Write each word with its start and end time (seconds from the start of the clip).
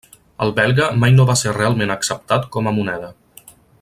El 0.45 0.53
belga 0.59 0.87
mai 1.03 1.13
no 1.17 1.27
va 1.31 1.35
ser 1.41 1.53
realment 1.57 1.93
acceptat 1.97 2.49
com 2.57 2.71
a 2.73 2.75
moneda. 2.79 3.11